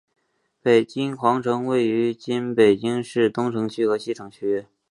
[0.63, 4.65] 北京皇城位于今北京市东城区和西城区。